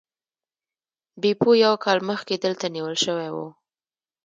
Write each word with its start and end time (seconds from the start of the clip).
بیپو 1.21 1.49
یو 1.63 1.73
کال 1.83 1.99
مخکې 2.09 2.35
دلته 2.43 2.65
نیول 2.75 2.95
شوی 3.03 3.29
و. 3.31 3.37